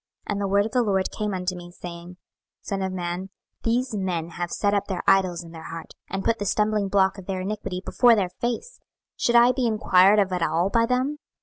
[0.27, 2.17] 26:014:002 And the word of the LORD came unto me, saying, 26:014:003
[2.63, 3.29] Son of man,
[3.61, 7.27] these men have set up their idols in their heart, and put the stumblingblock of
[7.27, 8.79] their iniquity before their face:
[9.15, 11.19] should I be enquired of at all by them?